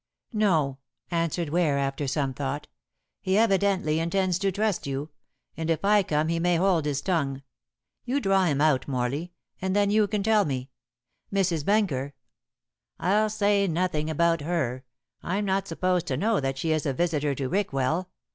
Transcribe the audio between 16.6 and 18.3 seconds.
is a visitor to Rickwell.